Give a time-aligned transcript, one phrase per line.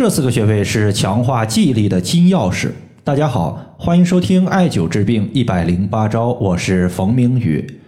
[0.00, 2.70] 这四个穴位是强化记忆力的金钥匙。
[3.04, 7.78] 大家好，欢迎收听艾灸治病一百零八招，我是冯明宇。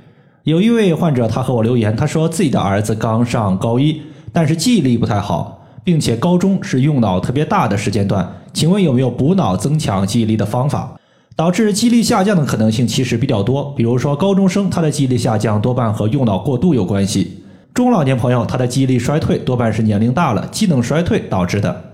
[0.43, 11.01] 有一位患者，他和我留言，他说自己的儿子刚上高一，但是记忆力不太好，并且高中是用脑特别大的时间段，请问有没有补脑增强记忆力的方法？
[11.35, 17.43] 导致记忆力下降的可能性其实比较多，比如说高中生他的记忆力下降多半和用脑过度有关系，
[17.73, 21.85] 中老年朋友他的记忆力衰退多半是年龄大了机能衰退导致的。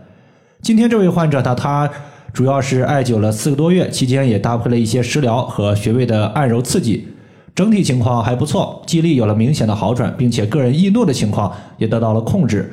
[0.68, 1.90] 今天这位患者呢，他
[2.30, 7.08] 主要是艾灸了四个多月，期间也搭配了一些食疗和穴位的按揉刺激，
[7.54, 12.70] 整体情况还不错，记忆力有了明显的好转，并且个人易怒的情况也得到了控制。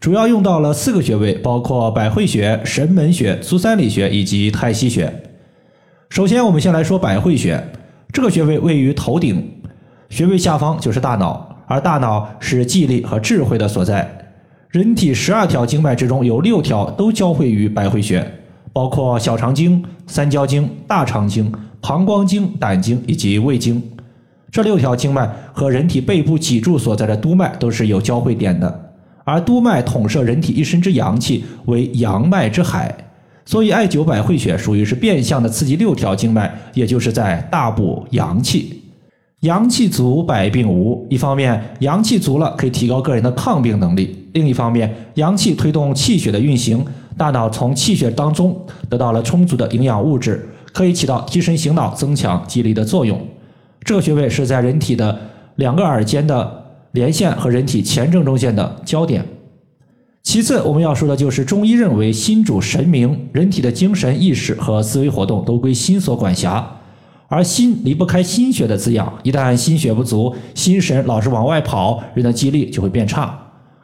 [0.00, 5.22] 主要用到了四个穴位，包括百会穴、神门穴、足三里穴以及太溪穴。
[6.08, 7.62] 首先，我们先来说百会穴，
[8.12, 9.48] 这个穴位位于头顶，
[10.08, 14.17] 穴位下方就是大脑，而大脑是记忆力和智慧的所在。
[14.70, 18.22] 人体十二条经脉之中，有六条都交汇于百会穴，
[18.70, 23.82] 包括小肠经、三焦经、大肠经、膀胱经、胆经以及胃经。
[24.50, 28.92] 这六条经脉和人体背部脊柱所在的督脉都是有交汇点的，
[29.24, 32.94] 而督脉统摄人体一身之阳气，为阳脉之海。
[33.46, 38.77] 所以，艾灸百会穴属于是变相的刺激六条经脉，也就是在大补阳气。
[39.42, 41.06] 阳气足，百病无。
[41.08, 46.84] 一方面，阳气足了可以提高个人的抗病能力；另一方面，阳气推动气血的运行，
[47.16, 53.20] 大脑从气血当中得到了充足的营养物质，可以起到提神醒脑、增强记忆力的作用。
[53.84, 55.16] 这个穴位是在人体的
[55.54, 59.24] 两个耳尖的连线和人体前正中线的交点。
[60.24, 66.68] 其次，我们要说的就是中医认为心主神明，人体的精神意识和思维活动都归心所管辖。
[67.30, 73.38] 而心离不开心血的滋养，一旦心血不足，心神老是往外跑，人的记忆力就会变差。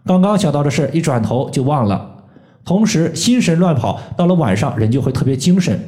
[0.06, 2.10] 刚刚想到的事，一转头就忘了。
[2.64, 5.78] 同时，心神乱跑，到了晚上人就会特别精神，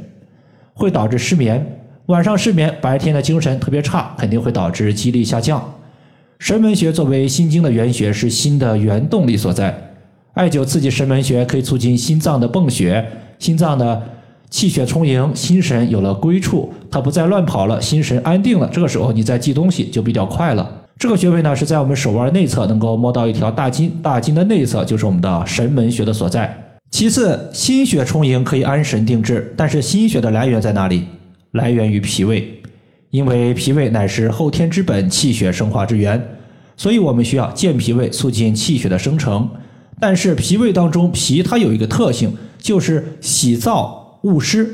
[0.75, 1.81] 会导致失眠。
[2.07, 5.75] 晚上失眠，白天的精神特别差，肯定会导致记忆力下降。
[6.39, 9.75] 神门穴作为心经的原穴，是心的原动力所在。
[10.35, 13.03] 艾灸刺激神门穴，可以促进心脏的泵血，
[13.39, 14.03] 心脏的。
[14.49, 18.69] 气血充盈，心神有了归处，它不再乱跑了，心神安定了。
[18.73, 20.83] 这个时候，你再记东西就比较快了。
[20.99, 26.57] 这个穴位呢，是在我们手腕内侧，能够摸到一条大筋，大筋的内侧就是我们的神门穴的所在。
[26.91, 31.05] 其次，心血充盈可以安神定志，但是心血的来源在哪里？
[31.53, 32.49] 来源于脾胃，
[33.11, 36.23] 因为脾胃乃是后天之本，气血生化之源，
[36.77, 39.47] 所以我们需要健脾胃，促进气血的生成。
[40.01, 44.06] 但是脾胃当中，脾它有一个特性，就是喜燥。
[44.27, 44.69] 勿湿，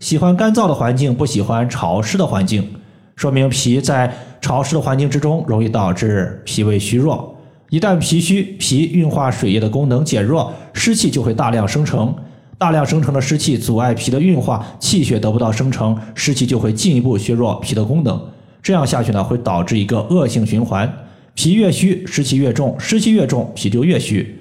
[0.00, 2.68] 喜欢干燥的环境，不喜欢潮湿的环境，
[3.14, 7.36] 说明脾在潮湿的环境之中容易导致脾胃虚弱。
[7.70, 12.12] 一旦脾虚，脾运化水液的功能减弱，湿气就会大量生成。
[12.58, 18.20] 大量生成的湿气阻碍脾的运化，气血得不到生成，湿气就会进一步削弱脾的功能。
[18.60, 20.92] 这样下去呢，会导致一个恶性循环。
[21.34, 24.40] 脾越虚，湿气越重，湿气越重，脾就越虚。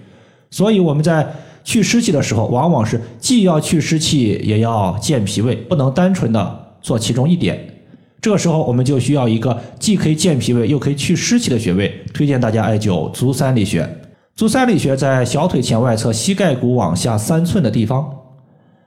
[0.50, 1.32] 所以我们在。
[1.68, 7.60] 去湿气的时候，往往是既要去湿气，也要健脾胃，不能单纯的做其中一点。
[8.22, 11.94] 这个时候，我们就需要一个既可以健脾胃，又可以去湿气的穴位。
[12.14, 13.86] 推荐大家艾灸足三里穴。
[14.34, 18.10] 足三里穴在小腿前外侧膝盖骨往下三寸的地方。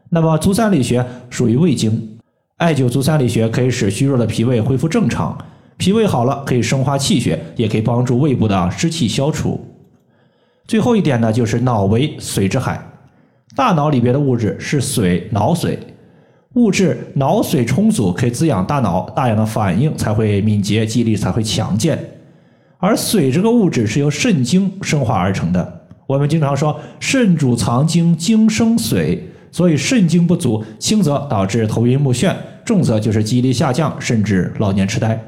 [0.08, 2.16] 那么，足三里穴属于胃经，
[2.56, 5.36] 艾灸足三里穴可以使虚弱的脾胃恢复正常。
[5.76, 9.60] 脾胃好了，可以生化气血，也可以帮助胃部的湿气消除。
[10.70, 12.80] 最后一点呢，就是脑为水之海，
[13.56, 15.76] 大脑里边的物质是水，脑水，
[16.54, 21.98] 物质脑水充足，可以滋养大脑，大脑的反应才会敏捷，记忆力才会强健。
[22.78, 32.32] 而水这个物质是由肾精生化而成的，我们经常说肾主藏精，精生水，所以肾精不足，轻则导致头晕目眩，
[32.64, 35.20] 重则就是记忆力下降，甚至老年痴呆。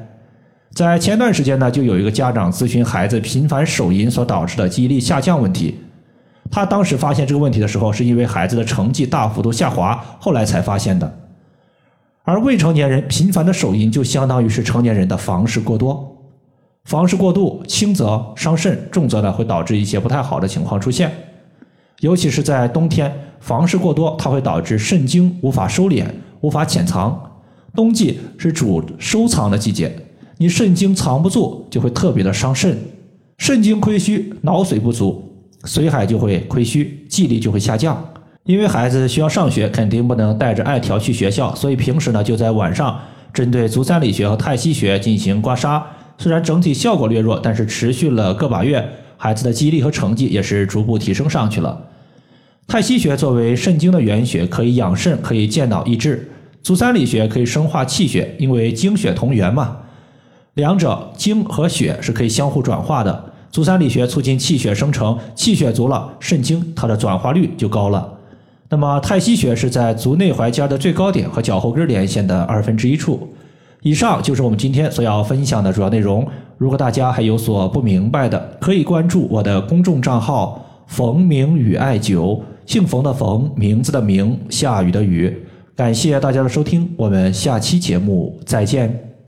[0.73, 5.75] 在前段时间呢，就有一个家长咨询孩子频繁手淫所导致的记忆力下降问题。
[6.49, 11.19] 他当时发现这个问题的时候，是因为孩子的成绩大幅度下滑，后来才发现的。
[12.23, 16.17] 而未成年人频繁的手淫，就相当于是成年人的房事过多。
[16.85, 21.11] 房事过度，轻则伤肾，重则呢会导致一些不太好的情况出现。
[21.99, 26.05] 尤其是在冬天，房事过多，它会导致肾精无法收敛，
[26.41, 27.31] 无法潜藏。
[27.75, 30.02] 冬季是主收藏的季节。
[30.37, 32.77] 你肾精藏不住，就会特别的伤肾。
[33.37, 35.23] 肾精亏虚，脑水不足，
[35.63, 38.03] 髓海就会亏虚，记忆力就会下降。
[38.45, 42.99] 因为孩子需要上学，肯定不能带着艾条去学校，所以平时呢就在晚上
[43.33, 45.81] 针对足三里穴和太溪穴进行刮痧。
[46.17, 48.87] 虽然整体效果略弱，但是持续了个把月，
[49.17, 51.87] 孩子的记忆力和成绩也是逐步提升上去了。
[52.67, 56.29] 太溪穴作为肾经的原穴，可以养肾，可以健脑益智。
[56.61, 59.77] 足三里穴可以生化气血，因为精血同源嘛。
[60.55, 63.33] 两者精和血是可以相互转化的。
[63.51, 68.13] 足三里穴促进气血生成，气血足了，肾精它的转化率就高了。
[68.69, 73.27] 那么太溪穴是在足内踝尖的最高点和脚后跟连线的二分之一处。
[73.83, 76.25] 以上就是我们今天所要分享的主要内容。
[76.57, 85.45] 如果大家还有所不明白的，可以关注我的公众账号“冯明宇艾灸”，姓冯的冯，名字的名，下雨的雨。
[85.75, 89.12] 感谢大家的收听，我们下期节目再见。